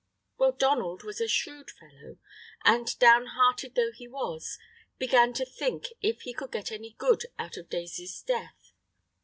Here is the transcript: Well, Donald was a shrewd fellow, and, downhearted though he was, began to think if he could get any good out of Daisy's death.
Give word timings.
Well, 0.39 0.53
Donald 0.53 1.03
was 1.03 1.21
a 1.21 1.27
shrewd 1.27 1.69
fellow, 1.69 2.17
and, 2.65 2.97
downhearted 2.97 3.75
though 3.75 3.91
he 3.91 4.07
was, 4.07 4.57
began 4.97 5.31
to 5.33 5.45
think 5.45 5.89
if 6.01 6.23
he 6.23 6.33
could 6.33 6.51
get 6.51 6.71
any 6.71 6.93
good 6.93 7.27
out 7.37 7.55
of 7.55 7.69
Daisy's 7.69 8.19
death. 8.23 8.73